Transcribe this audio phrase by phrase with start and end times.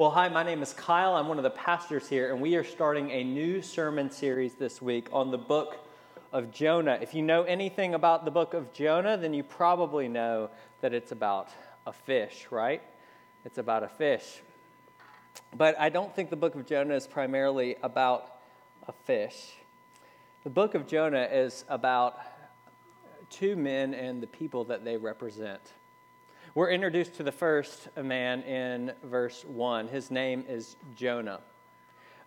[0.00, 1.14] Well, hi, my name is Kyle.
[1.14, 4.80] I'm one of the pastors here, and we are starting a new sermon series this
[4.80, 5.76] week on the book
[6.32, 6.98] of Jonah.
[7.02, 10.48] If you know anything about the book of Jonah, then you probably know
[10.80, 11.50] that it's about
[11.86, 12.80] a fish, right?
[13.44, 14.40] It's about a fish.
[15.54, 18.38] But I don't think the book of Jonah is primarily about
[18.88, 19.52] a fish.
[20.44, 22.18] The book of Jonah is about
[23.28, 25.60] two men and the people that they represent.
[26.52, 29.86] We're introduced to the first man in verse 1.
[29.86, 31.38] His name is Jonah.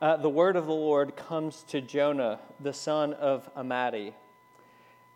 [0.02, 4.13] Uh, the word of the Lord comes to Jonah, the son of Amittai.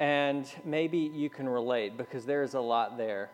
[0.01, 3.29] And maybe you can relate because there is a lot there.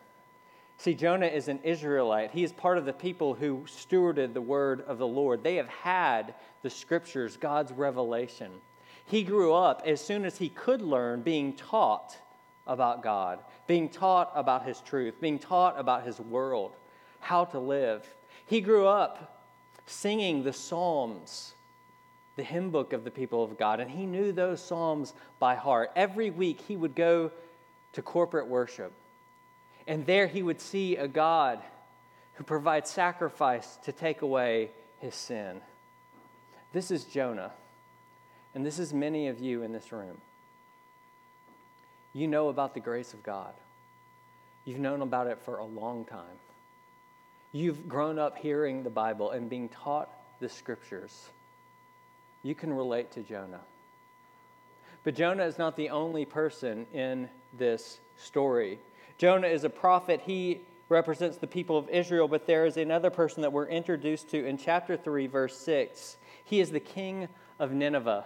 [0.77, 2.30] See, Jonah is an Israelite.
[2.30, 5.41] He is part of the people who stewarded the word of the Lord.
[5.41, 8.52] They have had the scriptures, God's revelation.
[9.08, 12.16] He grew up as soon as he could learn being taught
[12.66, 16.73] about God, being taught about His truth, being taught about His world,
[17.20, 18.08] how to live.
[18.45, 19.41] He grew up
[19.85, 21.54] singing the Psalms,
[22.35, 25.91] the hymn book of the people of God, and he knew those Psalms by heart.
[25.96, 27.32] Every week he would go
[27.93, 28.91] to corporate worship,
[29.88, 31.60] and there he would see a God
[32.35, 35.62] who provides sacrifice to take away his sin.
[36.71, 37.51] This is Jonah,
[38.55, 40.18] and this is many of you in this room
[42.14, 43.54] you know about the grace of God.
[44.66, 46.40] You've known about it for a long time.
[47.52, 51.30] You've grown up hearing the Bible and being taught the scriptures.
[52.44, 53.62] You can relate to Jonah.
[55.04, 58.80] But Jonah is not the only person in this story.
[59.18, 60.22] Jonah is a prophet.
[60.26, 64.46] He represents the people of Israel, but there is another person that we're introduced to
[64.46, 66.18] in chapter 3, verse 6.
[66.46, 67.28] He is the king
[67.59, 68.25] of Nineveh.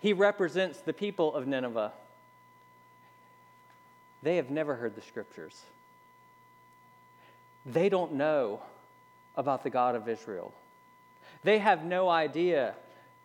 [0.00, 1.92] He represents the people of Nineveh.
[4.22, 5.62] They have never heard the scriptures.
[7.66, 8.60] They don't know
[9.36, 10.52] about the God of Israel.
[11.44, 12.74] They have no idea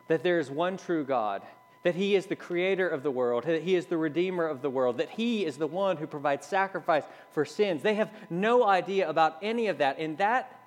[0.08, 1.42] that there is one true God,
[1.84, 4.70] that He is the creator of the world, that He is the redeemer of the
[4.70, 7.82] world, that He is the one who provides sacrifice for sins.
[7.82, 10.60] They have no idea about any of that, and that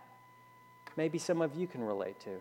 [0.97, 2.41] maybe some of you can relate to.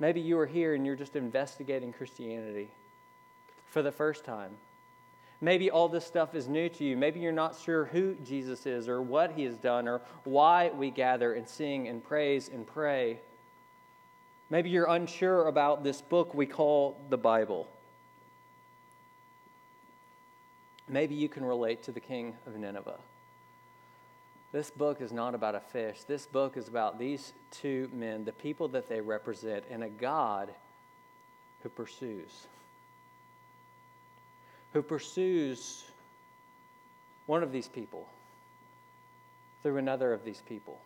[0.00, 2.70] Maybe you are here and you're just investigating Christianity
[3.66, 4.50] for the first time.
[5.42, 6.96] Maybe all this stuff is new to you.
[6.96, 10.90] Maybe you're not sure who Jesus is or what he has done or why we
[10.90, 13.20] gather and sing and praise and pray.
[14.50, 17.68] Maybe you're unsure about this book we call the Bible.
[20.88, 22.98] Maybe you can relate to the king of Nineveh.
[24.52, 26.02] This book is not about a fish.
[26.06, 30.50] This book is about these two men, the people that they represent, and a God
[31.62, 32.46] who pursues
[34.72, 35.84] who pursues
[37.26, 38.08] one of these people
[39.62, 40.80] through another of these people.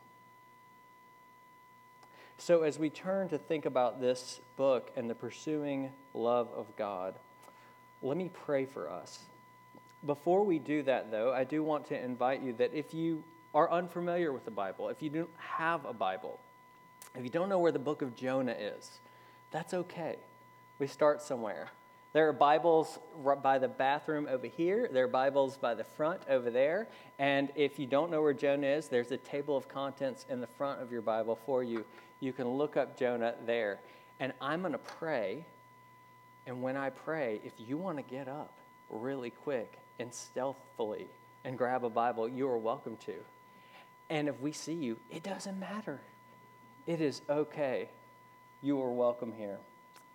[2.38, 7.14] So, as we turn to think about this book and the pursuing love of God,
[8.02, 9.20] let me pray for us.
[10.04, 13.22] Before we do that, though, I do want to invite you that if you
[13.54, 16.40] are unfamiliar with the Bible, if you don't have a Bible,
[17.14, 18.98] if you don't know where the book of Jonah is,
[19.52, 20.16] that's okay.
[20.80, 21.68] We start somewhere.
[22.12, 22.98] There are Bibles
[23.42, 24.88] by the bathroom over here.
[24.92, 26.88] There are Bibles by the front over there.
[27.18, 30.46] And if you don't know where Jonah is, there's a table of contents in the
[30.46, 31.84] front of your Bible for you.
[32.20, 33.78] You can look up Jonah there.
[34.20, 35.44] And I'm going to pray.
[36.46, 38.52] And when I pray, if you want to get up
[38.90, 41.06] really quick and stealthily
[41.44, 43.14] and grab a Bible, you are welcome to.
[44.10, 46.00] And if we see you, it doesn't matter.
[46.86, 47.88] It is okay.
[48.62, 49.58] You are welcome here.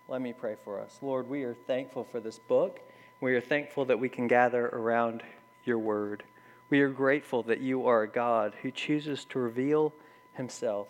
[0.08, 0.98] Let me pray for us.
[1.02, 2.80] Lord, we are thankful for this book.
[3.20, 5.22] We are thankful that we can gather around
[5.64, 6.22] your word.
[6.68, 9.92] We are grateful that you are a God who chooses to reveal
[10.34, 10.88] himself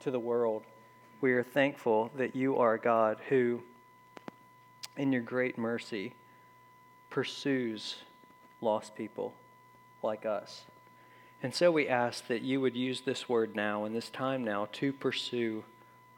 [0.00, 0.62] to the world.
[1.20, 3.62] We are thankful that you are a God who,
[4.96, 6.14] in your great mercy,
[7.10, 7.96] pursues
[8.60, 9.34] lost people
[10.02, 10.62] like us.
[11.42, 14.68] And so we ask that you would use this word now and this time now
[14.72, 15.64] to pursue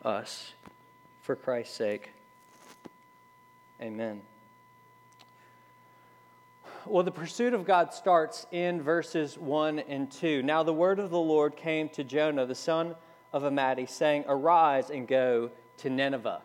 [0.05, 0.53] us
[1.23, 2.12] for Christ's sake.
[3.81, 4.23] Amen.
[6.87, 10.43] Well, the pursuit of God starts in verses 1 and 2.
[10.43, 12.94] Now, the word of the Lord came to Jonah, the son
[13.32, 16.43] of Amittai, saying, Arise and go to Nineveh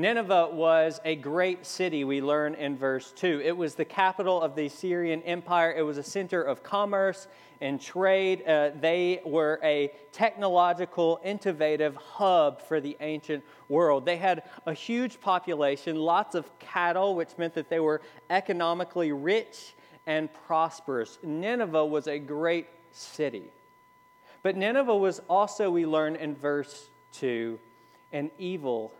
[0.00, 3.42] Nineveh was a great city, we learn in verse 2.
[3.44, 5.74] It was the capital of the Assyrian Empire.
[5.76, 7.28] It was a center of commerce
[7.60, 8.42] and trade.
[8.46, 14.06] Uh, they were a technological, innovative hub for the ancient world.
[14.06, 18.00] They had a huge population, lots of cattle, which meant that they were
[18.30, 19.74] economically rich
[20.06, 21.18] and prosperous.
[21.22, 23.52] Nineveh was a great city.
[24.42, 27.58] But Nineveh was also, we learn in verse 2,
[28.12, 28.94] an evil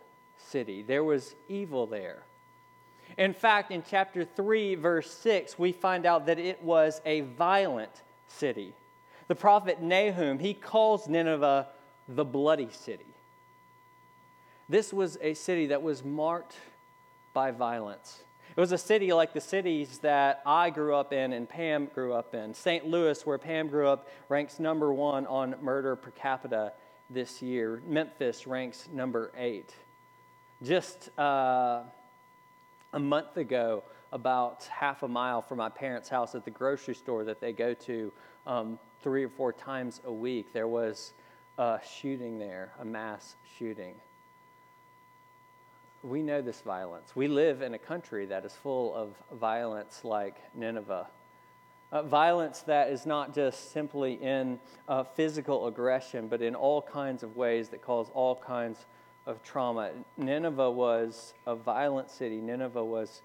[0.49, 0.81] city.
[0.81, 2.23] There was evil there.
[3.17, 7.91] In fact, in chapter 3, verse 6, we find out that it was a violent
[8.27, 8.73] city.
[9.27, 11.67] The prophet Nahum, he calls Nineveh
[12.07, 13.05] the bloody city.
[14.69, 16.55] This was a city that was marked
[17.33, 18.23] by violence.
[18.55, 22.13] It was a city like the cities that I grew up in and Pam grew
[22.13, 22.53] up in.
[22.53, 22.85] St.
[22.85, 26.73] Louis, where Pam grew up, ranks number one on murder per capita
[27.09, 27.81] this year.
[27.85, 29.73] Memphis ranks number eight.
[30.63, 31.81] Just uh,
[32.93, 37.23] a month ago, about half a mile from my parents' house at the grocery store
[37.23, 38.11] that they go to
[38.45, 41.13] um, three or four times a week, there was
[41.57, 43.95] a shooting there, a mass shooting.
[46.03, 47.15] We know this violence.
[47.15, 51.07] We live in a country that is full of violence like Nineveh.
[51.91, 57.21] Uh, violence that is not just simply in uh, physical aggression, but in all kinds
[57.21, 58.85] of ways that cause all kinds
[59.25, 59.91] of trauma.
[60.17, 63.21] Nineveh was a violent city, Nineveh was,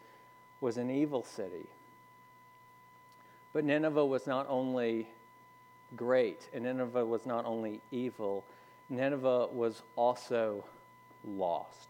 [0.60, 1.66] was an evil city.
[3.52, 5.08] But Nineveh was not only
[5.96, 8.44] great, and Nineveh was not only evil,
[8.90, 10.64] Nineveh was also
[11.24, 11.88] lost.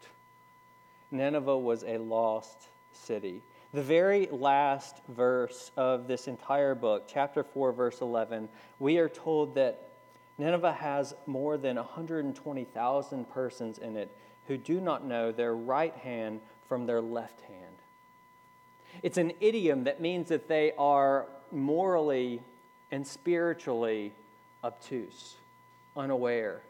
[1.11, 3.43] Nineveh was a lost city.
[3.73, 8.49] The very last verse of this entire book, chapter 4, verse 11,
[8.79, 9.86] we are told that
[10.39, 14.11] Nineveh has more than 120,000 persons in it
[14.47, 17.77] who do not know their right hand from their left hand.
[19.03, 22.41] It's an idiom that means that they are morally
[22.91, 24.13] and spiritually
[24.63, 25.35] obtuse,
[25.97, 26.61] unaware,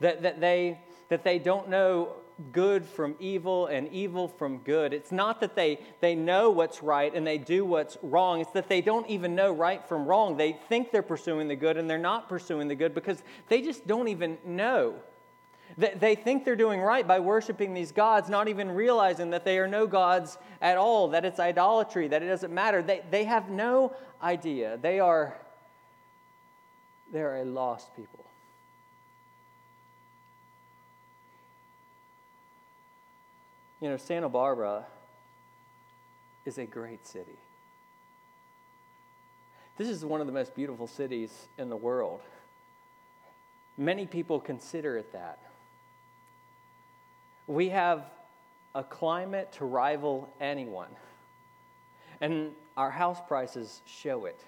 [0.00, 0.78] that, that, they,
[1.08, 2.12] that they don't know
[2.52, 4.92] good from evil and evil from good.
[4.92, 8.40] It's not that they, they know what's right and they do what's wrong.
[8.40, 10.36] It's that they don't even know right from wrong.
[10.36, 13.86] They think they're pursuing the good and they're not pursuing the good because they just
[13.86, 14.96] don't even know.
[15.76, 19.66] They think they're doing right by worshiping these gods, not even realizing that they are
[19.66, 22.80] no gods at all, that it's idolatry, that it doesn't matter.
[22.80, 23.92] They, they have no
[24.22, 24.78] idea.
[24.80, 25.36] They are,
[27.12, 28.23] they are a lost people.
[33.80, 34.84] You know, Santa Barbara
[36.44, 37.36] is a great city.
[39.76, 42.20] This is one of the most beautiful cities in the world.
[43.76, 45.38] Many people consider it that.
[47.46, 48.04] We have
[48.74, 50.88] a climate to rival anyone,
[52.20, 54.40] and our house prices show it.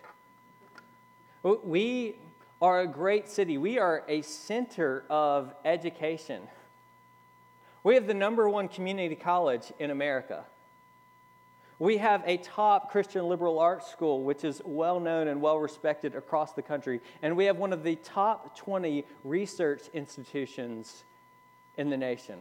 [1.42, 2.16] We
[2.62, 6.42] are a great city, we are a center of education.
[7.86, 10.44] We have the number one community college in America.
[11.78, 16.16] We have a top Christian liberal arts school, which is well known and well respected
[16.16, 17.00] across the country.
[17.22, 21.04] And we have one of the top 20 research institutions
[21.76, 22.40] in the nation.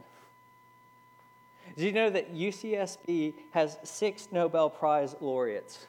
[1.78, 5.86] Did you know that UCSB has six Nobel Prize laureates,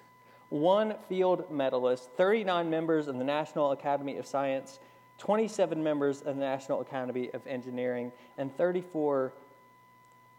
[0.51, 4.81] one field medalist, 39 members of the National Academy of Science,
[5.17, 9.33] 27 members of the National Academy of Engineering, and 34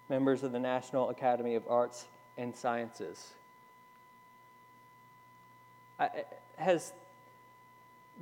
[0.09, 2.05] members of the National Academy of Arts
[2.37, 3.33] and Sciences.
[6.57, 6.93] has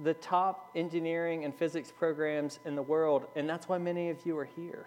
[0.03, 4.37] the top engineering and physics programs in the world, and that's why many of you
[4.37, 4.85] are here.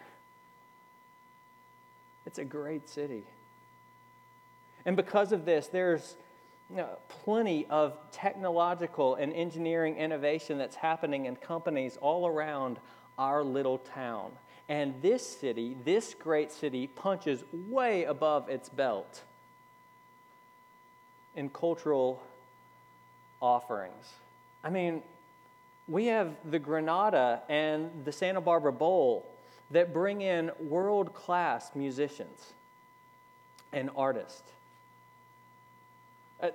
[2.26, 3.24] It's a great city.
[4.84, 6.16] And because of this, there's
[6.70, 12.78] you know, plenty of technological and engineering innovation that's happening in companies all around
[13.18, 14.30] our little town.
[14.68, 19.22] And this city, this great city, punches way above its belt
[21.34, 22.22] in cultural
[23.40, 24.12] offerings.
[24.62, 25.02] I mean,
[25.86, 29.26] we have the Granada and the Santa Barbara Bowl
[29.70, 32.52] that bring in world class musicians
[33.72, 34.42] and artists.
[36.42, 36.50] Uh,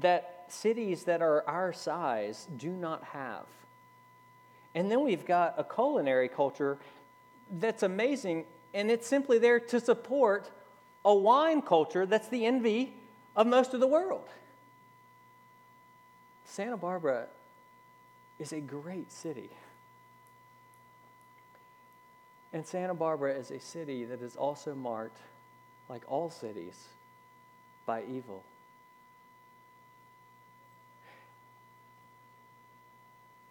[0.00, 3.44] that cities that are our size do not have.
[4.74, 6.78] And then we've got a culinary culture
[7.52, 10.50] that's amazing, and it's simply there to support
[11.04, 12.94] a wine culture that's the envy
[13.36, 14.28] of most of the world.
[16.46, 17.26] Santa Barbara
[18.38, 19.50] is a great city.
[22.52, 25.18] And Santa Barbara is a city that is also marked,
[25.88, 26.88] like all cities,
[27.86, 28.42] by evil.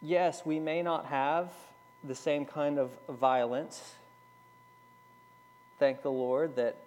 [0.02, 1.52] Yes, we may not have
[2.04, 3.94] the same kind of violence.
[5.80, 6.78] Thank the Lord that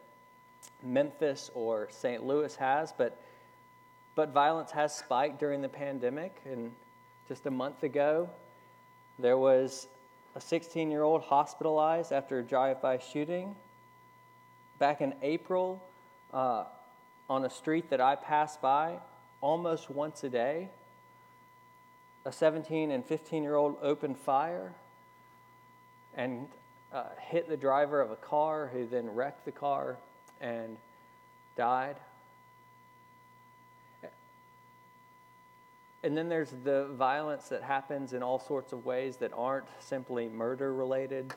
[0.83, 2.25] Memphis or St.
[2.25, 3.21] Louis has, but,
[4.15, 6.41] but violence has spiked during the pandemic.
[6.45, 6.73] And
[7.29, 8.29] just a month ago,
[9.19, 9.87] There was
[10.35, 13.55] a 16 year old hospitalized after a drive by shooting.
[14.81, 15.81] Back in April,
[16.33, 16.65] uh,
[17.31, 18.99] on a street that I pass by
[19.41, 20.69] almost once a day,
[22.25, 24.73] a 17 and 15 year old opened fire
[26.17, 26.49] and
[26.93, 29.97] uh, hit the driver of a car who then wrecked the car
[30.41, 30.77] and
[31.57, 31.97] died.
[36.05, 40.29] And then there's the violence that happens in all sorts of ways that aren't simply
[40.29, 41.33] murder related.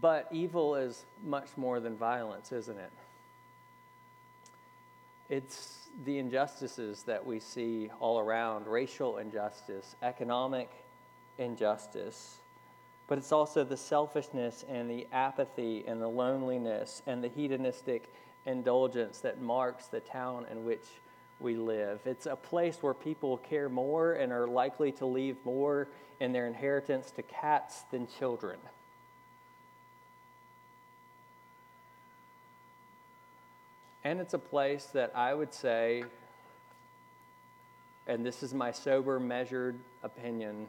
[0.00, 2.92] But evil is much more than violence, isn't it?
[5.28, 10.70] It's the injustices that we see all around racial injustice, economic
[11.42, 12.38] injustice.
[13.08, 18.12] But it's also the selfishness and the apathy and the loneliness and the hedonistic
[18.46, 20.84] indulgence that marks the town in which
[21.40, 22.00] we live.
[22.06, 25.88] It's a place where people care more and are likely to leave more
[26.20, 28.58] in their inheritance to cats than children.
[34.04, 36.04] And it's a place that I would say,
[38.06, 40.66] and this is my sober, measured opinion,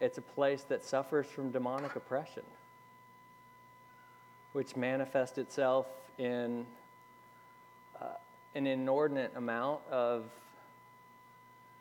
[0.00, 2.42] it's a place that suffers from demonic oppression,
[4.52, 5.86] which manifests itself
[6.18, 6.66] in
[8.00, 8.06] uh,
[8.54, 10.24] an inordinate amount of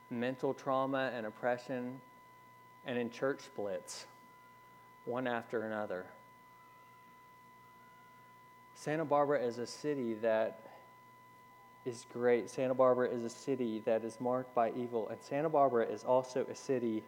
[0.09, 1.99] mental trauma and oppression,
[2.85, 4.05] and in church splits,
[5.05, 6.05] one after another.
[8.75, 10.61] Santa Barbara is a city that
[11.85, 12.49] is great.
[12.49, 16.45] Santa Barbara is a city that is marked by evil, and Santa Barbara is also
[16.49, 17.03] a city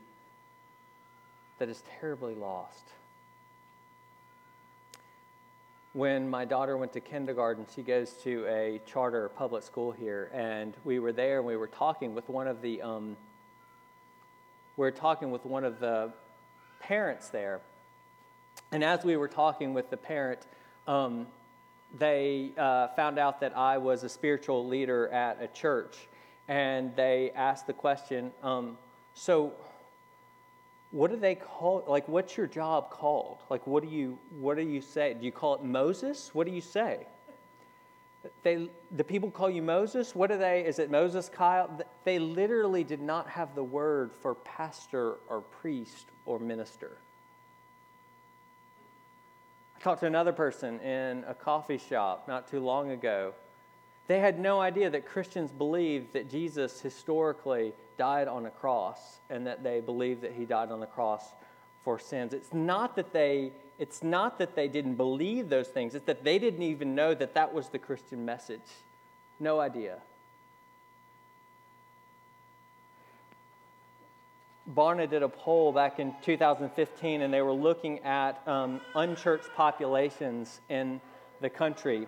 [1.62, 2.89] that is terribly lost.
[5.94, 10.74] When my daughter went to kindergarten, she goes to a charter public school here, and
[10.84, 13.15] we were there and we were talking with one of the um,
[14.75, 16.12] we were talking with one of the
[16.80, 17.62] parents there,
[18.72, 20.48] and as we were talking with the parent,
[20.88, 21.27] um,
[22.00, 25.96] they uh, found out that I was a spiritual leader at a church,
[26.48, 28.80] and they asked the question, um,
[29.13, 29.53] so
[30.91, 33.39] what do they call like what's your job called?
[33.50, 35.13] Like what do you what do you say?
[35.13, 36.31] Do you call it moses?
[36.33, 37.07] What do you say?
[38.43, 40.13] They the people call you moses?
[40.13, 41.79] What do they is it moses kyle?
[42.03, 46.98] They literally did not have the word for pastor or priest or minister.
[49.77, 53.33] I talked to another person in a coffee shop not too long ago.
[54.08, 59.48] They had no idea that Christians believed that Jesus historically died on a cross and
[59.48, 61.24] that they believed that he died on the cross
[61.84, 62.34] for sins.
[62.34, 66.38] It's not that they it's not that they didn't believe those things, it's that they
[66.38, 68.62] didn't even know that that was the Christian message.
[69.39, 69.98] No idea.
[74.70, 80.62] Barna did a poll back in 2015, and they were looking at um, unchurched populations
[80.70, 81.01] in
[81.41, 82.05] the country.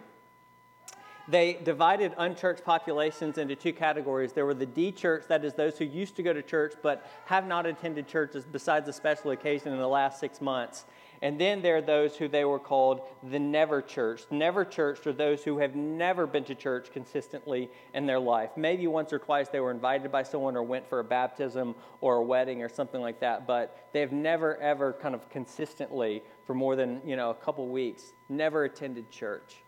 [1.27, 4.33] They divided unchurched populations into two categories.
[4.33, 7.09] There were the D church, that is, those who used to go to church but
[7.25, 10.83] have not attended churches besides a special occasion in the last six months.
[11.21, 14.23] And then there are those who they were called the never church.
[14.29, 18.49] Never church are those who have never been to church consistently in their life.
[18.57, 22.17] Maybe once or twice they were invited by someone or went for a baptism or
[22.17, 26.53] a wedding or something like that, but they have never ever kind of consistently for
[26.53, 29.63] more than, you know, a couple weeks never attended church.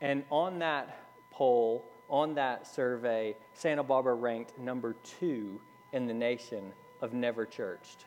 [0.00, 5.60] And on that poll, on that survey, Santa Barbara ranked number 2
[5.92, 8.06] in the nation of never churched.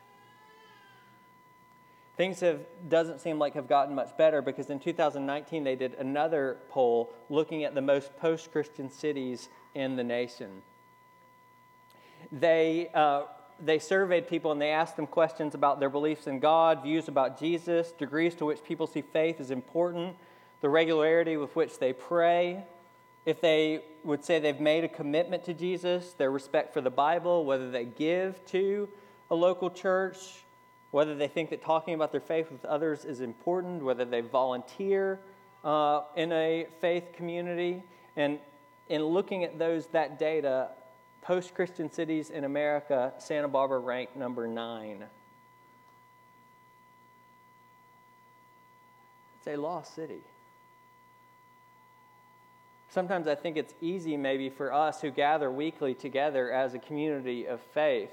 [2.16, 6.58] Things have doesn't seem like have gotten much better because in 2019 they did another
[6.68, 10.62] poll looking at the most post-Christian cities in the nation.
[12.30, 13.22] They uh,
[13.60, 17.38] they surveyed people and they asked them questions about their beliefs in God, views about
[17.38, 20.16] Jesus, degrees to which people see faith is important,
[20.64, 22.64] the regularity with which they pray,
[23.26, 27.44] if they would say they've made a commitment to Jesus, their respect for the Bible,
[27.44, 28.88] whether they give to
[29.30, 30.16] a local church,
[30.90, 35.20] whether they think that talking about their faith with others is important, whether they volunteer
[35.64, 37.82] uh, in a faith community.
[38.16, 38.38] And
[38.88, 40.68] in looking at those that data,
[41.20, 45.04] post Christian cities in America, Santa Barbara ranked number nine.
[49.36, 50.22] It's a lost city.
[52.94, 57.44] Sometimes I think it's easy, maybe, for us who gather weekly together as a community
[57.44, 58.12] of faith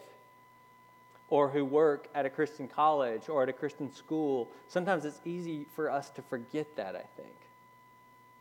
[1.30, 5.68] or who work at a Christian college or at a Christian school, sometimes it's easy
[5.76, 7.36] for us to forget that, I think,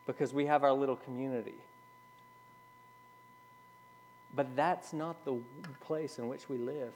[0.07, 1.59] because we have our little community.
[4.35, 5.37] But that's not the
[5.81, 6.93] place in which we live.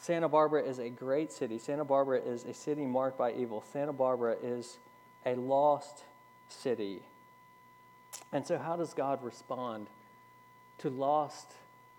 [0.00, 1.58] Santa Barbara is a great city.
[1.58, 3.64] Santa Barbara is a city marked by evil.
[3.72, 4.78] Santa Barbara is
[5.26, 6.04] a lost
[6.48, 7.02] city.
[8.32, 9.88] And so, how does God respond
[10.78, 11.48] to lost,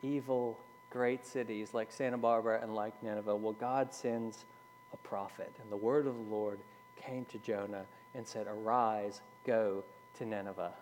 [0.01, 0.57] evil,
[0.89, 3.35] great cities like Santa Barbara and like Nineveh?
[3.35, 4.45] Well, God sends
[4.93, 5.51] a prophet.
[5.61, 6.59] And the word of the Lord
[6.95, 7.85] came to Jonah
[8.15, 9.83] and said, Arise, go
[10.17, 10.73] to Nineveh.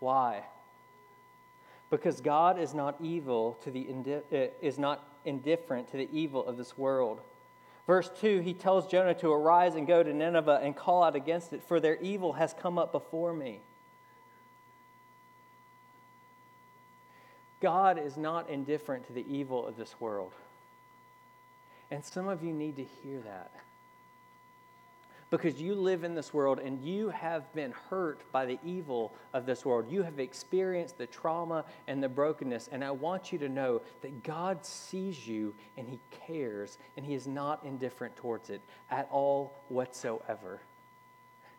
[0.00, 0.42] Why?
[1.90, 3.86] Because God is not evil to the
[4.32, 7.20] uh, is not indifferent to the evil of this world.
[7.86, 11.52] Verse 2, he tells Jonah to arise and go to Nineveh and call out against
[11.52, 13.60] it, for their evil has come up before me.
[17.60, 20.32] God is not indifferent to the evil of this world.
[21.90, 23.50] And some of you need to hear that
[25.30, 29.44] because you live in this world and you have been hurt by the evil of
[29.44, 29.90] this world.
[29.90, 32.68] You have experienced the trauma and the brokenness.
[32.70, 37.14] And I want you to know that God sees you and He cares and He
[37.14, 38.60] is not indifferent towards it
[38.90, 40.60] at all whatsoever.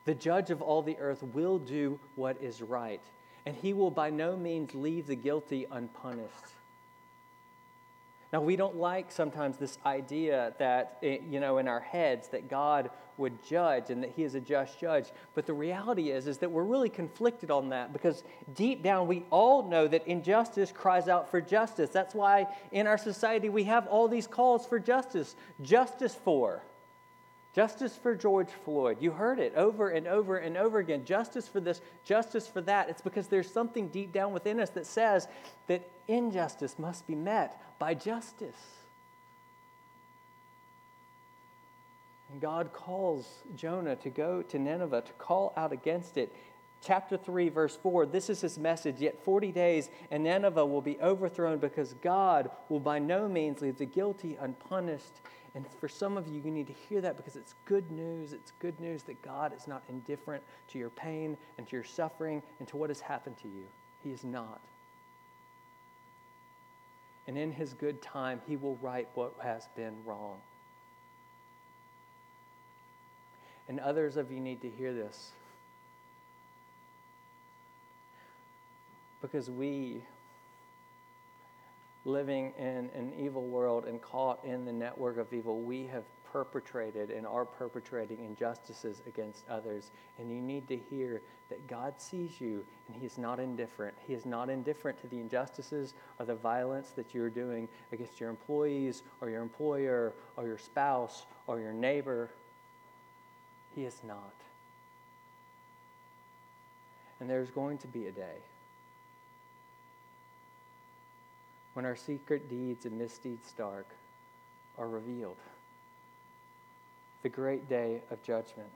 [0.06, 3.01] The judge of all the earth will do what is right,
[3.48, 6.34] and He will by no means leave the guilty unpunished.
[8.34, 12.50] Now, we don't like sometimes this idea that, eh, you know, in our heads that
[12.50, 15.06] God would judge and that he is a just judge.
[15.34, 19.25] But the reality is, is that we're really conflicted on that because deep down we
[19.30, 21.89] all know that injustice cries out for justice.
[21.89, 25.38] That's why in our society we have all these calls for justice.
[25.62, 26.62] Justice for.
[27.54, 28.98] Justice for George Floyd.
[29.00, 31.06] You heard it over and over and over again.
[31.06, 32.89] Justice for this, justice for that.
[32.89, 35.27] It's because there's something deep down within us that says
[35.68, 38.77] that injustice must be met by justice.
[42.32, 43.25] And God calls
[43.56, 46.36] Jonah to go to Nineveh to call out against it.
[46.84, 49.00] Chapter 3, verse 4 this is his message.
[49.00, 53.77] Yet 40 days, and Nineveh will be overthrown because God will by no means leave
[53.77, 55.22] the guilty unpunished
[55.56, 58.34] and for some of you, you need to hear that because it's good news.
[58.34, 62.43] It's good news that God is not indifferent to your pain and to your suffering
[62.60, 63.63] and to what has happened to you.
[64.04, 64.60] He is not.
[67.28, 70.38] And in His good time, He will right what has been wrong.
[73.67, 75.32] And others of you need to hear this.
[79.21, 80.02] Because we
[82.08, 87.12] living in an evil world and caught in the network of evil, we have perpetrated
[87.12, 89.91] and are perpetrating injustices against others.
[90.17, 93.96] And you need to hear that God sees you and He is not indifferent.
[94.06, 98.30] He is not indifferent to the injustices or the violence that you're doing against your
[98.30, 102.30] employees or your employer or your spouse or your neighbor.
[103.76, 104.34] He is not.
[107.20, 108.38] And there's going to be a day
[111.78, 113.86] when our secret deeds and misdeeds dark
[114.80, 115.38] are revealed.
[117.22, 118.72] The great day of judgment.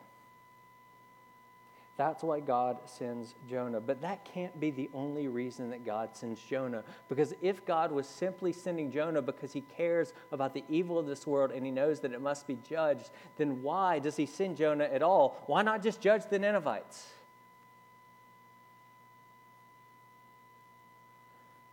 [1.98, 3.80] That's why God sends Jonah.
[3.80, 6.84] But that can't be the only reason that God sends Jonah.
[7.10, 11.26] Because if God was simply sending Jonah because he cares about the evil of this
[11.26, 14.84] world and he knows that it must be judged, then why does he send Jonah
[14.84, 15.42] at all?
[15.48, 17.08] Why not just judge the Ninevites?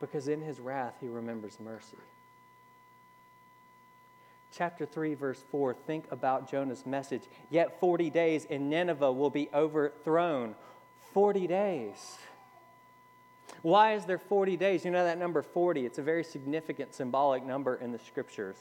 [0.00, 1.96] Because in his wrath he remembers mercy.
[4.54, 7.22] Chapter 3, verse 4 think about Jonah's message.
[7.50, 10.54] Yet 40 days and Nineveh will be overthrown.
[11.12, 12.16] 40 days.
[13.62, 14.84] Why is there 40 days?
[14.84, 18.56] You know that number 40, it's a very significant symbolic number in the scriptures.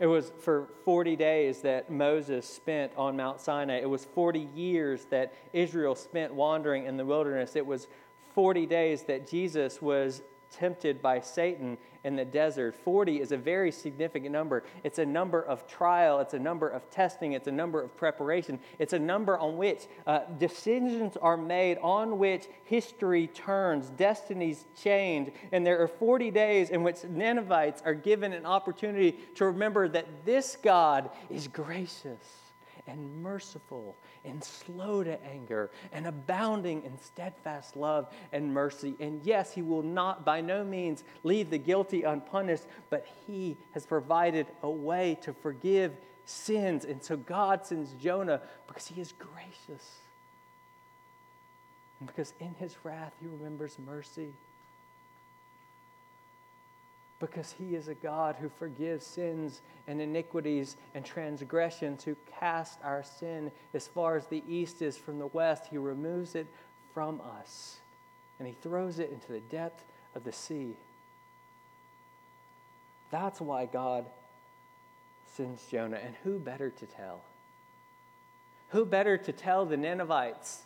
[0.00, 3.80] It was for 40 days that Moses spent on Mount Sinai.
[3.80, 7.54] It was 40 years that Israel spent wandering in the wilderness.
[7.54, 7.86] It was
[8.34, 12.74] 40 days that Jesus was tempted by Satan in the desert.
[12.74, 14.64] 40 is a very significant number.
[14.84, 18.58] It's a number of trial, it's a number of testing, it's a number of preparation,
[18.78, 25.32] it's a number on which uh, decisions are made, on which history turns, destinies change.
[25.52, 30.06] And there are 40 days in which Ninevites are given an opportunity to remember that
[30.24, 32.39] this God is gracious
[32.90, 38.94] and merciful and slow to anger and abounding in steadfast love and mercy.
[39.00, 43.86] And yes, he will not by no means leave the guilty unpunished, but he has
[43.86, 46.84] provided a way to forgive sins.
[46.84, 49.98] And so God sends Jonah because he is gracious.
[52.00, 54.32] And because in his wrath he remembers mercy
[57.20, 63.04] because he is a God who forgives sins and iniquities and transgressions, who casts our
[63.04, 65.66] sin as far as the east is from the west.
[65.70, 66.46] He removes it
[66.94, 67.76] from us
[68.38, 70.74] and he throws it into the depth of the sea.
[73.10, 74.06] That's why God
[75.34, 75.98] sends Jonah.
[76.02, 77.20] And who better to tell?
[78.70, 80.62] Who better to tell the Ninevites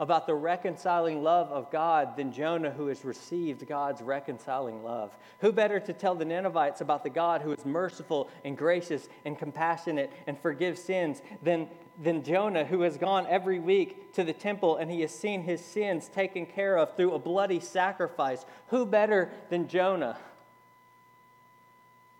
[0.00, 5.16] about the reconciling love of God than Jonah, who has received God's reconciling love?
[5.40, 9.38] Who better to tell the Ninevites about the God who is merciful and gracious and
[9.38, 11.68] compassionate and forgives sins than,
[12.02, 15.64] than Jonah, who has gone every week to the temple and he has seen his
[15.64, 18.44] sins taken care of through a bloody sacrifice?
[18.68, 20.16] Who better than Jonah?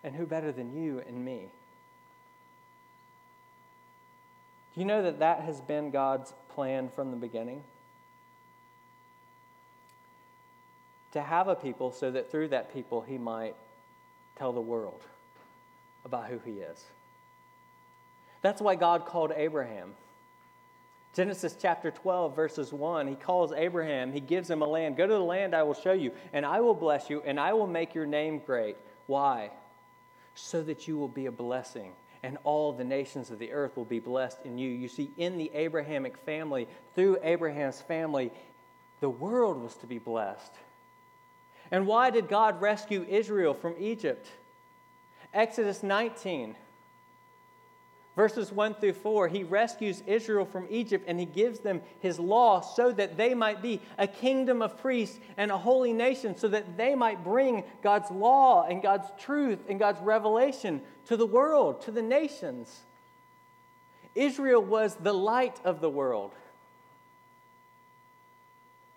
[0.05, 1.49] And who better than you and me?
[4.75, 7.63] Do you know that that has been God's plan from the beginning?
[11.13, 13.55] To have a people so that through that people he might
[14.37, 15.03] tell the world
[16.05, 16.85] about who he is.
[18.41, 19.93] That's why God called Abraham.
[21.15, 24.97] Genesis chapter 12, verses 1, he calls Abraham, he gives him a land.
[24.97, 27.53] Go to the land I will show you, and I will bless you, and I
[27.53, 28.77] will make your name great.
[29.07, 29.51] Why?
[30.35, 33.85] So that you will be a blessing and all the nations of the earth will
[33.85, 34.71] be blessed in you.
[34.71, 38.31] You see, in the Abrahamic family, through Abraham's family,
[39.01, 40.53] the world was to be blessed.
[41.71, 44.29] And why did God rescue Israel from Egypt?
[45.35, 46.55] Exodus 19
[48.17, 52.61] verses 1 through 4, he rescues Israel from Egypt and he gives them his law
[52.61, 56.77] so that they might be a kingdom of priests and a holy nation, so that
[56.77, 61.91] they might bring God's law and God's truth and God's revelation to the world, to
[61.91, 62.83] the nations.
[64.15, 66.33] Israel was the light of the world.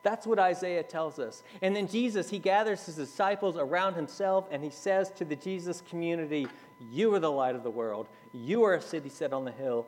[0.06, 1.42] That's what Isaiah tells us.
[1.64, 5.82] And then Jesus, he gathers his disciples around himself and he says to the Jesus
[5.90, 6.48] community,
[6.80, 8.08] You are the light of the world.
[8.34, 9.86] You are a city set on the hill.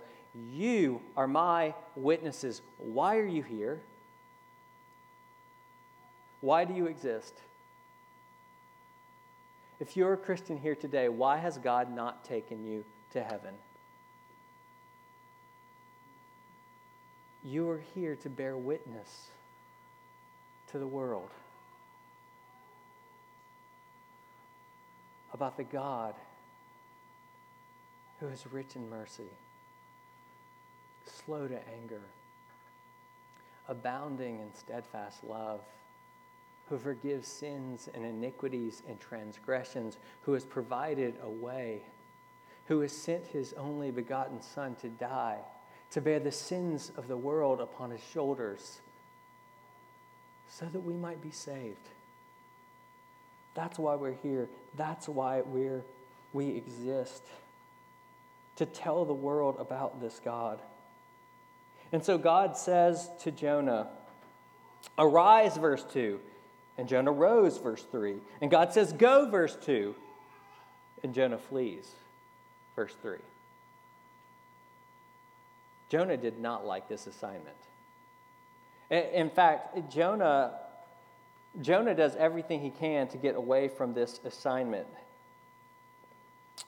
[0.53, 2.61] You are my witnesses.
[2.77, 3.79] Why are you here?
[6.41, 7.33] Why do you exist?
[9.79, 13.53] If you're a Christian here today, why has God not taken you to heaven?
[17.43, 19.27] You are here to bear witness
[20.71, 21.29] to the world
[25.33, 26.15] about the God
[28.19, 29.29] who is rich in mercy,
[31.05, 32.01] slow to anger,
[33.67, 35.61] abounding in steadfast love,
[36.69, 41.81] who forgives sins and iniquities and transgressions, who has provided a way,
[42.67, 45.37] who has sent his only begotten Son to die,
[45.91, 48.79] to bear the sins of the world upon his shoulders
[50.49, 51.77] so that we might be saved.
[53.53, 54.47] That's why we're here.
[54.75, 55.83] That's why we're,
[56.33, 57.23] we exist.
[58.57, 60.59] To tell the world about this God.
[61.91, 63.87] And so God says to Jonah,
[64.97, 66.19] Arise, verse 2.
[66.77, 68.15] And Jonah rose, verse 3.
[68.41, 69.95] And God says, Go, verse 2.
[71.03, 71.89] And Jonah flees,
[72.75, 73.17] verse 3.
[75.89, 77.55] Jonah did not like this assignment.
[78.89, 80.59] In fact, Jonah,
[81.61, 84.87] Jonah does everything he can to get away from this assignment.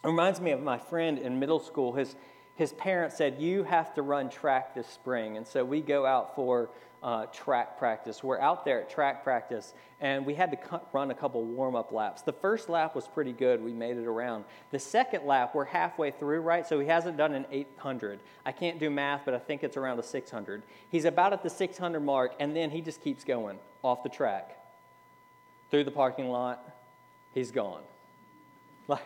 [0.03, 1.93] It reminds me of my friend in middle school.
[1.93, 2.15] His,
[2.55, 5.38] his parents said, You have to run track this spring.
[5.38, 6.69] And so we go out for
[7.01, 8.23] uh, track practice.
[8.23, 11.91] We're out there at track practice, and we had to run a couple warm up
[11.91, 12.21] laps.
[12.21, 13.63] The first lap was pretty good.
[13.63, 14.45] We made it around.
[14.71, 16.67] The second lap, we're halfway through, right?
[16.67, 18.19] So he hasn't done an 800.
[18.45, 20.63] I can't do math, but I think it's around a 600.
[20.89, 24.55] He's about at the 600 mark, and then he just keeps going off the track.
[25.71, 26.62] Through the parking lot,
[27.33, 27.81] he's gone.
[28.88, 29.03] Like,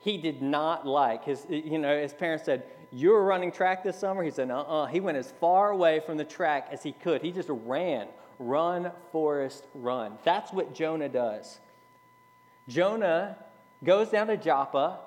[0.00, 3.98] he did not like his, you know, his parents said, You were running track this
[3.98, 4.22] summer?
[4.22, 4.82] He said, Uh uh-uh.
[4.82, 7.22] uh He went as far away from the track as he could.
[7.22, 8.08] He just ran.
[8.38, 10.16] Run, Forrest, run.
[10.24, 11.60] That's what Jonah does.
[12.66, 13.36] Jonah
[13.84, 15.00] goes down to Joppa.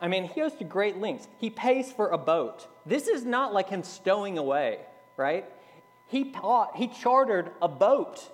[0.00, 1.26] I mean, he goes to great lengths.
[1.38, 2.68] He pays for a boat.
[2.86, 4.78] This is not like him stowing away,
[5.16, 5.44] right?
[6.06, 6.32] He,
[6.76, 8.30] he chartered a boat.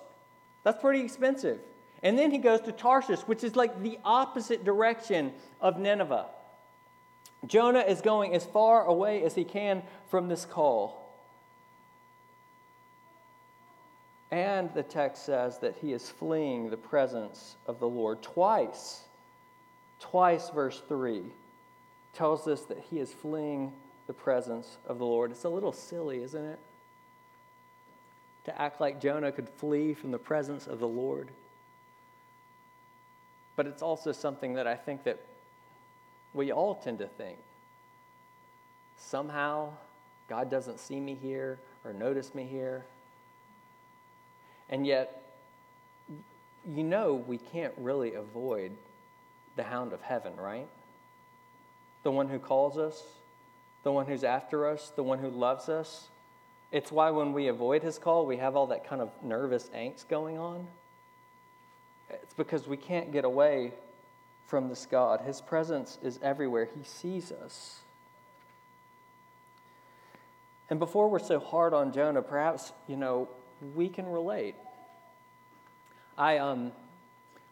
[0.63, 1.59] That's pretty expensive.
[2.05, 6.27] And then he goes to Tarshish, which is like the opposite direction of Nineveh.
[7.47, 11.01] Jonah is going as far away as he can from this call.
[14.29, 18.21] And the text says that he is fleeing the presence of the Lord.
[18.21, 19.01] Twice,
[19.99, 21.23] twice, verse 3
[22.13, 23.73] tells us that he is fleeing
[24.05, 25.31] the presence of the Lord.
[25.31, 26.59] It's a little silly, isn't it?
[28.43, 31.29] To act like Jonah could flee from the presence of the Lord.
[33.55, 35.19] But it's also something that I think that
[36.33, 37.37] we all tend to think.
[38.97, 39.69] Somehow,
[40.27, 42.85] God doesn't see me here or notice me here.
[44.69, 45.21] And yet,
[46.67, 48.71] you know we can't really avoid
[49.55, 50.67] the hound of heaven, right?
[52.03, 53.03] The one who calls us,
[53.83, 56.07] the one who's after us, the one who loves us.
[56.71, 60.07] It's why when we avoid his call, we have all that kind of nervous angst
[60.09, 60.67] going on.
[62.23, 63.71] It's because we can't get away
[64.47, 65.21] from this God.
[65.21, 67.79] His presence is everywhere, He sees us.
[70.69, 73.27] And before we're so hard on Jonah, perhaps, you know,
[73.75, 74.55] we can relate.
[76.17, 76.71] I, um,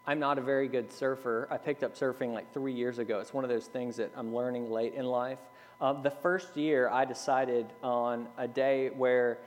[0.07, 1.47] I'm not a very good surfer.
[1.51, 3.19] I picked up surfing like three years ago.
[3.19, 5.39] It's one of those things that I'm learning late in life.
[5.79, 9.37] Uh, the first year, I decided on a day where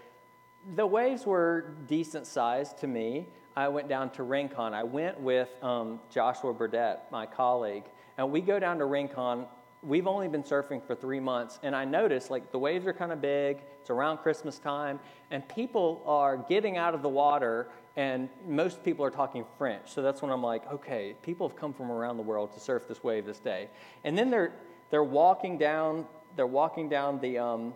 [0.74, 3.26] the waves were decent sized to me.
[3.56, 4.74] I went down to Rincon.
[4.74, 7.84] I went with um, Joshua Burdett, my colleague,
[8.18, 9.46] and we go down to Rincon.
[9.82, 13.12] We've only been surfing for three months, and I noticed like the waves are kind
[13.12, 13.62] of big.
[13.80, 19.06] It's around Christmas time, and people are getting out of the water, and most people
[19.06, 19.88] are talking French.
[19.90, 22.86] So that's when I'm like, okay, people have come from around the world to surf
[22.86, 23.70] this wave this day.
[24.04, 24.52] And then they're
[24.90, 26.04] they're walking down.
[26.36, 27.72] They're walking down the um,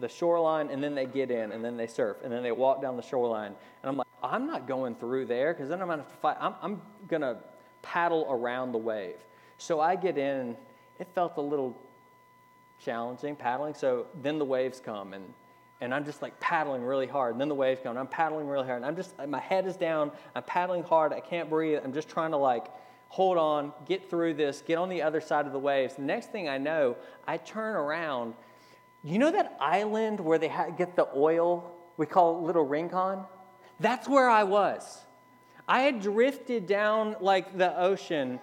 [0.00, 2.82] the shoreline and then they get in and then they surf and then they walk
[2.82, 3.54] down the shoreline.
[3.82, 6.36] And I'm like, I'm not going through there because then I'm going to fight.
[6.40, 7.38] I'm, I'm going to
[7.82, 9.16] paddle around the wave.
[9.58, 10.56] So I get in.
[10.98, 11.76] It felt a little
[12.80, 13.74] challenging paddling.
[13.74, 15.24] So then the waves come and
[15.80, 17.32] and I'm just like paddling really hard.
[17.32, 17.90] And then the waves come.
[17.90, 18.78] And I'm paddling really hard.
[18.78, 20.12] And I'm just my head is down.
[20.34, 21.12] I'm paddling hard.
[21.12, 21.80] I can't breathe.
[21.82, 22.66] I'm just trying to like
[23.08, 25.94] hold on, get through this, get on the other side of the waves.
[25.94, 26.96] The next thing I know,
[27.28, 28.34] I turn around
[29.04, 31.70] you know that island where they get the oil?
[31.98, 33.20] We call it Little Rincon?
[33.80, 35.04] That's where I was.
[35.66, 38.38] I had drifted down like the ocean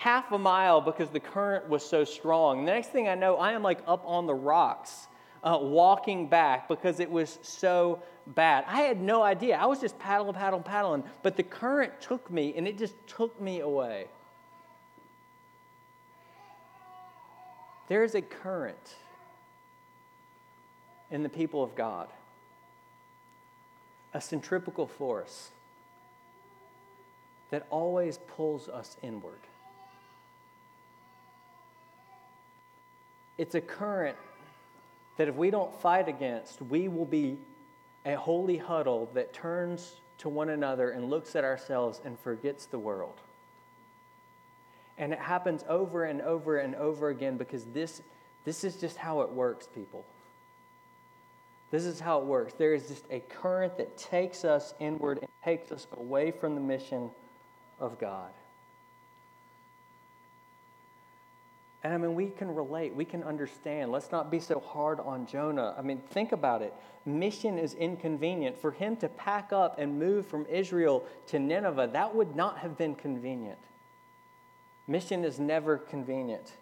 [0.00, 2.64] half a mile because the current was so strong.
[2.64, 5.08] The next thing I know, I am like up on the rocks
[5.42, 8.64] uh, walking back because it was so bad.
[8.66, 9.56] I had no idea.
[9.56, 13.40] I was just paddling, paddling, paddling, but the current took me and it just took
[13.40, 14.06] me away.
[17.88, 18.96] There is a current
[21.12, 22.08] in the people of God.
[24.16, 25.50] A centripetal force
[27.50, 29.40] that always pulls us inward.
[33.36, 34.16] It's a current
[35.18, 37.36] that if we don't fight against, we will be
[38.06, 42.78] a holy huddle that turns to one another and looks at ourselves and forgets the
[42.78, 43.20] world.
[44.96, 48.00] And it happens over and over and over again because this,
[48.46, 50.06] this is just how it works, people.
[51.70, 52.54] This is how it works.
[52.54, 56.60] There is just a current that takes us inward and takes us away from the
[56.60, 57.10] mission
[57.80, 58.30] of God.
[61.82, 63.92] And I mean, we can relate, we can understand.
[63.92, 65.74] Let's not be so hard on Jonah.
[65.78, 66.74] I mean, think about it.
[67.04, 68.58] Mission is inconvenient.
[68.58, 72.76] For him to pack up and move from Israel to Nineveh, that would not have
[72.76, 73.58] been convenient.
[74.88, 76.52] Mission is never convenient.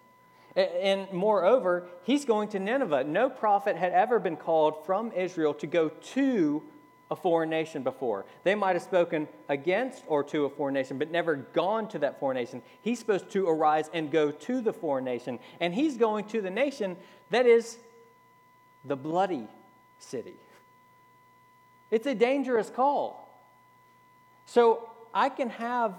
[0.57, 3.05] And moreover, he's going to Nineveh.
[3.05, 6.63] No prophet had ever been called from Israel to go to
[7.11, 8.25] a foreign nation before.
[8.45, 12.21] They might have spoken against or to a foreign nation, but never gone to that
[12.21, 12.63] foreign nation.
[12.83, 15.39] He's supposed to arise and go to the foreign nation.
[15.61, 16.97] And he's going to the nation
[17.31, 17.79] that is
[18.85, 19.49] the bloody
[19.99, 20.35] city.
[21.91, 23.29] It's a dangerous call.
[24.47, 25.95] So I can have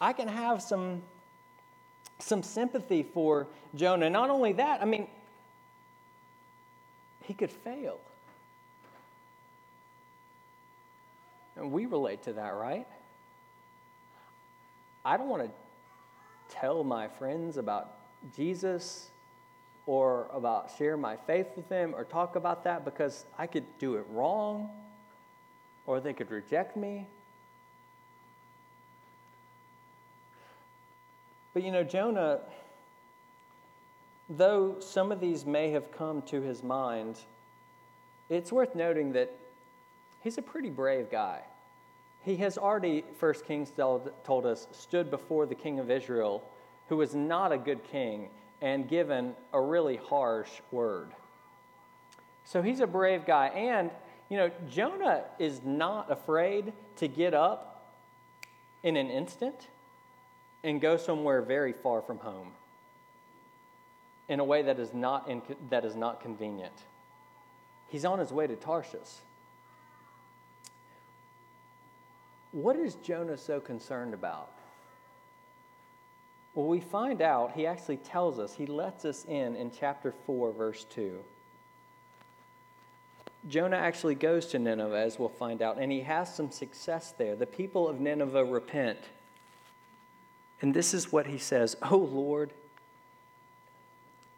[0.00, 1.02] I can have some
[2.18, 4.10] some sympathy for Jonah.
[4.10, 5.06] Not only that, I mean,
[7.24, 7.98] he could fail.
[11.56, 12.86] And we relate to that, right?
[15.04, 15.50] I don't want to
[16.54, 17.94] tell my friends about
[18.36, 19.10] Jesus
[19.86, 23.96] or about share my faith with them or talk about that because I could do
[23.96, 24.68] it wrong
[25.86, 27.06] or they could reject me
[31.58, 32.38] But you know, Jonah,
[34.30, 37.18] though some of these may have come to his mind,
[38.28, 39.34] it's worth noting that
[40.20, 41.40] he's a pretty brave guy.
[42.22, 46.48] He has already, First Kings told us, stood before the king of Israel,
[46.88, 48.28] who was not a good king,
[48.62, 51.08] and given a really harsh word.
[52.44, 53.48] So he's a brave guy.
[53.48, 53.90] And,
[54.28, 57.96] you know, Jonah is not afraid to get up
[58.84, 59.66] in an instant
[60.64, 62.48] and go somewhere very far from home
[64.28, 66.72] in a way that is not, in, that is not convenient.
[67.88, 69.20] He's on his way to Tarshish.
[72.52, 74.50] What is Jonah so concerned about?
[76.54, 80.52] Well, we find out, he actually tells us, he lets us in in chapter 4,
[80.52, 81.18] verse 2.
[83.48, 87.36] Jonah actually goes to Nineveh, as we'll find out, and he has some success there.
[87.36, 88.98] The people of Nineveh repent.
[90.60, 92.50] And this is what he says Oh Lord,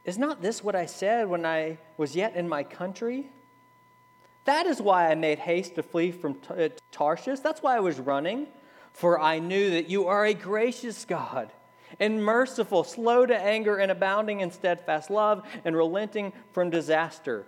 [0.04, 3.28] is not this what I said when I was yet in my country?
[4.44, 7.40] That is why I made haste to flee from uh, Tarshish.
[7.40, 8.46] That's why I was running.
[8.92, 11.52] For I knew that you are a gracious God
[11.98, 17.46] and merciful, slow to anger, and abounding in steadfast love, and relenting from disaster.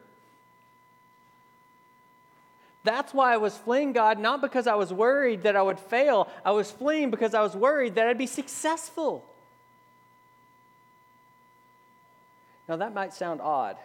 [2.84, 6.28] That's why I was fleeing God, not because I was worried that I would fail.
[6.44, 9.24] I was fleeing because I was worried that I'd be successful.
[12.68, 13.76] Now, that might sound odd,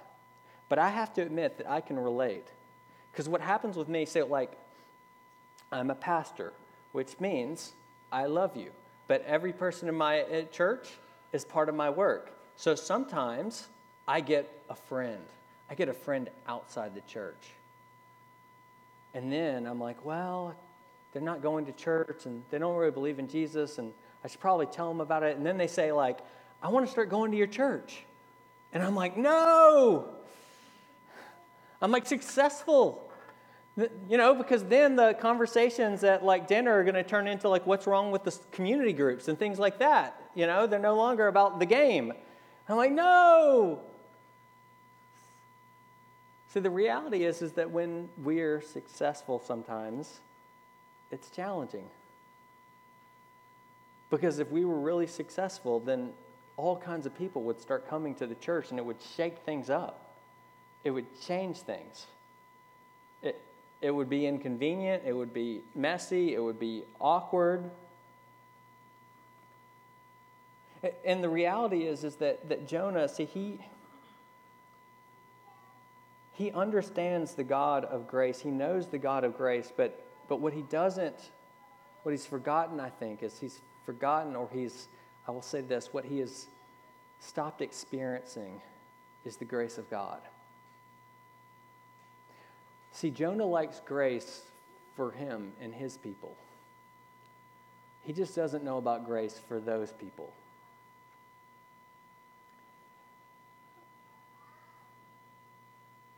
[0.70, 2.48] but I have to admit that I can relate.
[3.12, 4.52] Because what happens with me, say, like,
[5.72, 6.54] I'm a pastor,
[6.92, 7.74] which means
[8.12, 8.72] I love you.
[9.08, 10.88] But every person in my uh, church
[11.34, 12.32] is part of my work.
[12.56, 13.68] So sometimes
[14.08, 15.24] I get a friend.
[15.70, 17.57] I get a friend outside the church.
[19.18, 20.56] And then I'm like, well,
[21.12, 23.92] they're not going to church and they don't really believe in Jesus and
[24.24, 25.36] I should probably tell them about it.
[25.36, 26.20] And then they say, like,
[26.62, 28.04] I want to start going to your church.
[28.74, 30.10] And I'm like, no.
[31.82, 33.10] I'm like successful.
[34.08, 37.66] You know, because then the conversations at like dinner are going to turn into like
[37.66, 40.22] what's wrong with the community groups and things like that.
[40.36, 42.14] You know, they're no longer about the game.
[42.70, 43.82] I'm like, no.
[46.58, 50.22] See, the reality is, is that when we're successful sometimes,
[51.12, 51.86] it's challenging.
[54.10, 56.14] Because if we were really successful, then
[56.56, 59.70] all kinds of people would start coming to the church and it would shake things
[59.70, 60.16] up.
[60.84, 62.08] It would change things.
[63.22, 63.40] It,
[63.80, 67.70] it would be inconvenient, it would be messy, it would be awkward.
[71.06, 73.60] And the reality is, is that, that Jonah, see, he,
[76.38, 78.40] he understands the God of grace.
[78.40, 81.32] He knows the God of grace, but, but what he doesn't,
[82.04, 84.88] what he's forgotten, I think, is he's forgotten or he's,
[85.28, 86.46] I will say this, what he has
[87.20, 88.62] stopped experiencing
[89.26, 90.20] is the grace of God.
[92.92, 94.44] See, Jonah likes grace
[94.96, 96.36] for him and his people.
[98.04, 100.32] He just doesn't know about grace for those people.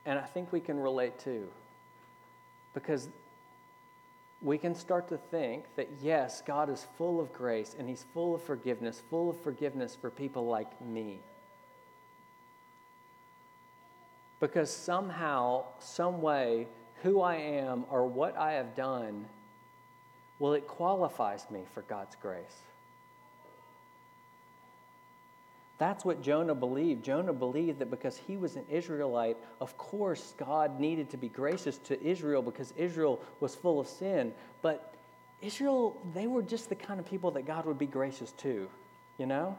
[0.10, 1.48] And I think we can relate too.
[2.74, 3.10] Because
[4.42, 8.34] we can start to think that yes, God is full of grace and He's full
[8.34, 11.20] of forgiveness, full of forgiveness for people like me.
[14.40, 16.66] Because somehow, some way,
[17.04, 19.28] who I am or what I have done,
[20.40, 22.58] well, it qualifies me for God's grace.
[25.80, 27.06] That's what Jonah believed.
[27.06, 31.78] Jonah believed that because he was an Israelite, of course, God needed to be gracious
[31.86, 34.34] to Israel because Israel was full of sin.
[34.62, 34.94] But
[35.42, 38.68] Israel, they were just the kind of people that God would be gracious to,
[39.18, 39.58] you know?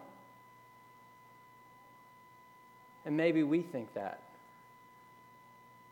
[3.06, 4.20] And maybe we think that.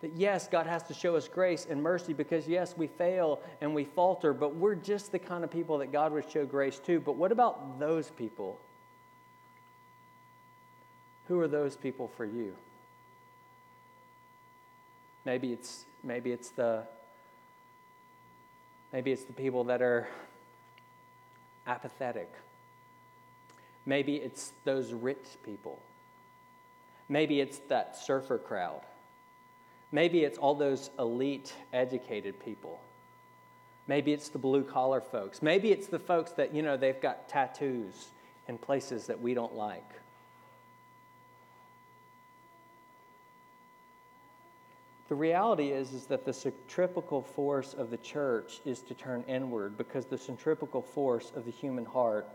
[0.03, 3.75] That yes, God has to show us grace and mercy because yes, we fail and
[3.75, 7.01] we falter, but we're just the kind of people that God would show grace to.
[7.01, 8.61] But what about those people?
[11.29, 12.55] Who are those people for you?
[15.25, 16.85] Maybe it's maybe it's the
[18.93, 20.09] maybe it's the people that are
[21.67, 22.33] apathetic.
[23.85, 25.79] Maybe it's those rich people.
[27.09, 28.83] Maybe it's that surfer crowd.
[29.93, 32.81] Maybe it's all those elite, educated people.
[33.87, 35.41] Maybe it's the blue collar folks.
[35.41, 38.09] Maybe it's the folks that, you know, they've got tattoos
[38.47, 39.91] in places that we don't like.
[45.09, 49.79] The reality is, is that the centripetal force of the church is to turn inward
[49.79, 52.29] because the centripetal force of the human heart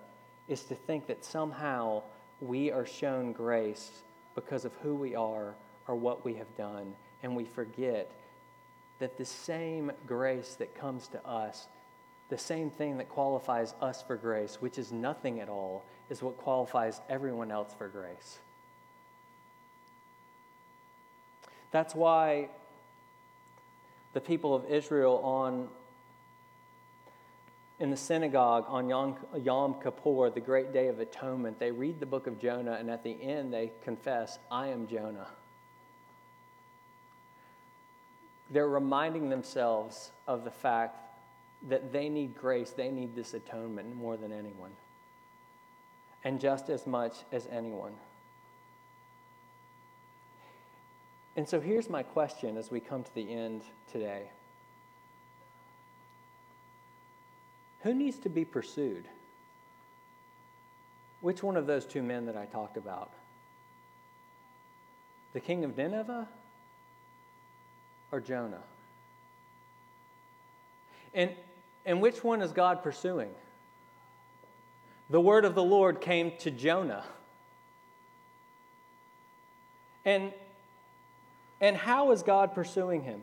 [0.48, 2.02] is to think that somehow
[2.42, 4.02] we are shown grace
[4.34, 5.54] because of who we are
[5.88, 8.12] or what we have done and we forget
[8.98, 11.68] that the same grace that comes to us,
[12.30, 16.38] the same thing that qualifies us for grace, which is nothing at all, is what
[16.38, 18.40] qualifies everyone else for grace.
[21.72, 22.50] That's why
[24.14, 25.70] the people of Israel on
[27.80, 32.06] in the synagogue on Yom, Yom Kippur, the great day of atonement, they read the
[32.06, 35.28] book of Jonah, and at the end they confess, I am Jonah.
[38.54, 40.96] they're reminding themselves of the fact
[41.68, 44.72] that they need grace, they need this atonement more than anyone,
[46.24, 47.94] and just as much as anyone.
[51.36, 54.30] And so here's my question as we come to the end today
[57.82, 59.06] Who needs to be pursued?
[61.22, 63.12] Which one of those two men that I talked about?
[65.34, 66.28] The king of Nineveh
[68.12, 68.62] or Jonah?
[71.14, 71.32] And,
[71.86, 73.32] and which one is God pursuing?
[75.10, 77.04] The word of the Lord came to Jonah.
[80.06, 80.34] And,
[81.64, 83.22] and how is God pursuing him?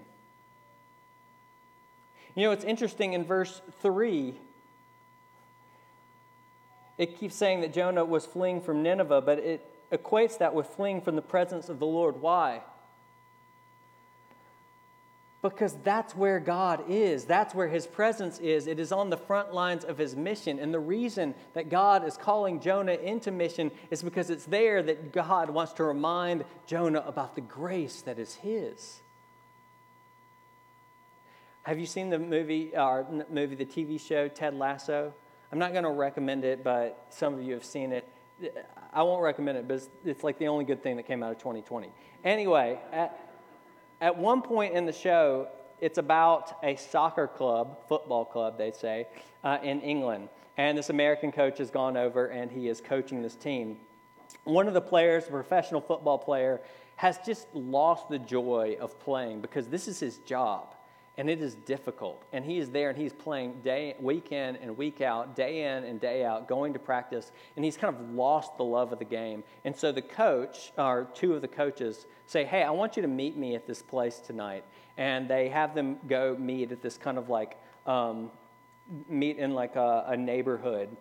[2.35, 4.35] You know, it's interesting in verse 3,
[6.97, 11.03] it keeps saying that Jonah was fleeing from Nineveh, but it equates that with fleeing
[11.03, 12.23] from the presence of the Lord.
[12.23, 12.63] Why?
[15.43, 17.25] Because that's where God is.
[17.25, 18.67] That's where His presence is.
[18.67, 20.59] It is on the front lines of His mission.
[20.59, 25.13] And the reason that God is calling Jonah into mission is because it's there that
[25.13, 29.01] God wants to remind Jonah about the grace that is His.
[31.63, 35.13] Have you seen the movie, uh, or movie, the TV show Ted Lasso?
[35.53, 38.09] I'm not going to recommend it, but some of you have seen it.
[38.93, 41.33] I won't recommend it, but it's, it's like the only good thing that came out
[41.33, 41.91] of 2020.
[42.25, 43.30] Anyway, at,
[44.01, 45.49] at one point in the show,
[45.81, 49.07] it's about a soccer club, football club, they say,
[49.45, 50.29] uh, in England.
[50.57, 53.79] And this American coach has gone over and he is coaching this team.
[54.45, 56.61] One of the players, a professional football player,
[56.97, 60.75] has just lost the joy of playing because this is his job
[61.19, 62.23] and it is difficult.
[62.33, 65.85] And he is there and he's playing day week in and week out, day in
[65.85, 69.05] and day out, going to practice, and he's kind of lost the love of the
[69.05, 69.45] game.
[69.65, 73.09] And so the coach, or two of the coaches, say, "Hey, I want you to
[73.09, 74.65] meet me at this place tonight."
[74.97, 78.31] And they have them go meet at this kind of like um,
[79.09, 80.97] meet in like a, a neighborhood.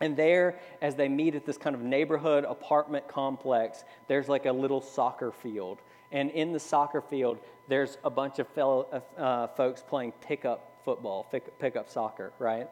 [0.00, 4.52] And there, as they meet at this kind of neighborhood apartment complex, there's like a
[4.52, 5.78] little soccer field.
[6.10, 7.38] And in the soccer field,
[7.72, 12.68] there's a bunch of fellow uh, folks playing pickup football, pick, pickup soccer, right?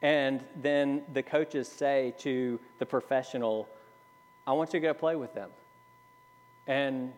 [0.00, 3.68] And then the coaches say to the professional,
[4.46, 5.50] I want you to go play with them.
[6.66, 7.12] And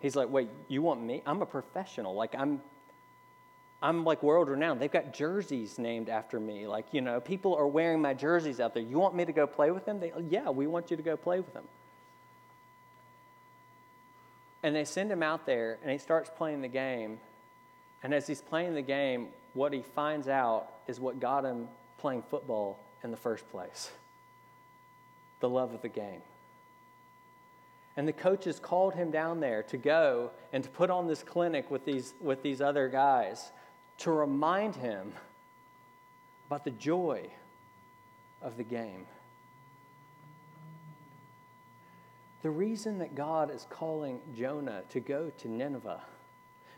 [0.00, 1.22] he's like, Wait, you want me?
[1.26, 2.14] I'm a professional.
[2.14, 2.62] Like, I'm.
[3.82, 4.80] I'm like world renowned.
[4.80, 6.66] They've got jerseys named after me.
[6.66, 8.82] Like, you know, people are wearing my jerseys out there.
[8.82, 10.00] You want me to go play with them?
[10.00, 11.64] They, yeah, we want you to go play with them.
[14.66, 17.20] And they send him out there, and he starts playing the game.
[18.02, 22.22] And as he's playing the game, what he finds out is what got him playing
[22.22, 23.92] football in the first place
[25.38, 26.20] the love of the game.
[27.96, 31.70] And the coaches called him down there to go and to put on this clinic
[31.70, 33.52] with these, with these other guys
[33.98, 35.12] to remind him
[36.48, 37.28] about the joy
[38.42, 39.06] of the game.
[42.46, 46.00] The reason that God is calling Jonah to go to Nineveh,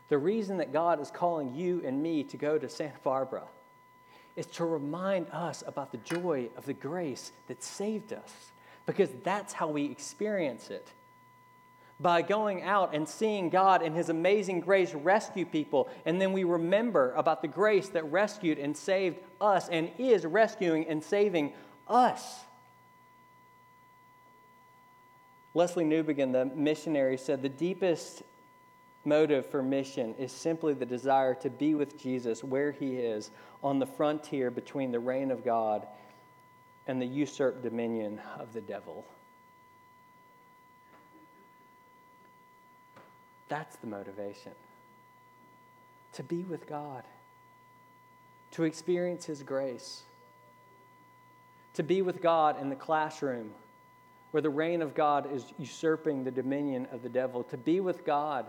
[0.07, 3.43] the reason that God is calling you and me to go to Santa Barbara,
[4.35, 8.51] is to remind us about the joy of the grace that saved us,
[8.87, 10.91] because that's how we experience it.
[11.99, 16.45] By going out and seeing God and His amazing grace rescue people, and then we
[16.45, 21.53] remember about the grace that rescued and saved us and is rescuing and saving
[21.87, 22.39] us.
[25.55, 28.23] Lesslie Newbigin, the missionary, said the deepest
[29.05, 33.31] motive for mission is simply the desire to be with Jesus where he is
[33.63, 35.87] on the frontier between the reign of God
[36.87, 39.05] and the usurped dominion of the devil.
[43.47, 44.53] That's the motivation.
[46.13, 47.03] To be with God,
[48.51, 50.03] to experience His grace,
[51.73, 53.51] to be with God in the classroom
[54.31, 58.05] where the reign of God is usurping the dominion of the devil, to be with
[58.05, 58.45] God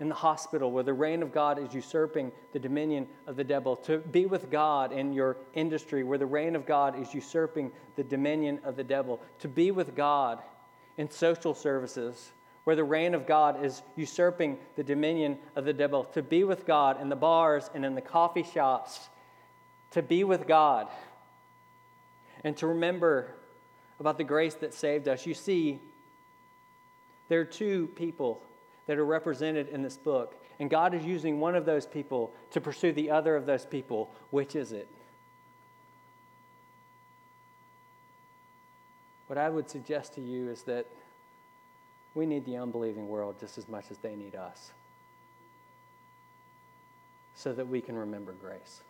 [0.00, 3.76] in the hospital where the reign of God is usurping the dominion of the devil,
[3.76, 8.04] to be with God in your industry where the reign of God is usurping the
[8.04, 10.40] dominion of the devil, to be with God
[10.96, 12.32] in social services
[12.64, 16.66] where the reign of God is usurping the dominion of the devil, to be with
[16.66, 19.08] God in the bars and in the coffee shops,
[19.90, 20.88] to be with God,
[22.42, 23.34] and to remember
[24.00, 25.26] about the grace that saved us.
[25.26, 25.80] You see,
[27.28, 28.42] there are two people
[28.86, 32.60] that are represented in this book, and God is using one of those people to
[32.60, 34.10] pursue the other of those people.
[34.30, 34.88] Which is it?
[39.26, 40.86] What I would suggest to you is that
[42.14, 44.70] we need the unbelieving world just as much as they need us
[47.34, 48.82] so that we can remember grace.